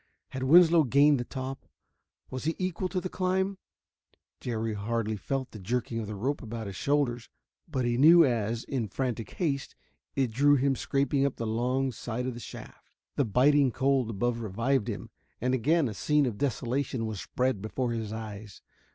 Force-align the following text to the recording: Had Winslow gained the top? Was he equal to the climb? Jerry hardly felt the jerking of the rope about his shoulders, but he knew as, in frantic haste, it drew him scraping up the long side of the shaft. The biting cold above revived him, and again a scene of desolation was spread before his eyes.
Had 0.29 0.41
Winslow 0.41 0.83
gained 0.85 1.19
the 1.19 1.23
top? 1.23 1.67
Was 2.31 2.45
he 2.45 2.55
equal 2.57 2.89
to 2.89 2.99
the 2.99 3.07
climb? 3.07 3.59
Jerry 4.39 4.73
hardly 4.73 5.15
felt 5.15 5.51
the 5.51 5.59
jerking 5.59 5.99
of 5.99 6.07
the 6.07 6.15
rope 6.15 6.41
about 6.41 6.65
his 6.65 6.75
shoulders, 6.75 7.29
but 7.69 7.85
he 7.85 7.99
knew 7.99 8.25
as, 8.25 8.63
in 8.63 8.87
frantic 8.87 9.29
haste, 9.35 9.75
it 10.15 10.31
drew 10.31 10.55
him 10.55 10.75
scraping 10.75 11.23
up 11.23 11.35
the 11.35 11.45
long 11.45 11.91
side 11.91 12.25
of 12.25 12.33
the 12.33 12.39
shaft. 12.39 12.89
The 13.15 13.25
biting 13.25 13.69
cold 13.71 14.09
above 14.09 14.39
revived 14.39 14.87
him, 14.87 15.11
and 15.39 15.53
again 15.53 15.87
a 15.87 15.93
scene 15.93 16.25
of 16.25 16.39
desolation 16.39 17.05
was 17.05 17.21
spread 17.21 17.61
before 17.61 17.91
his 17.91 18.11
eyes. 18.11 18.63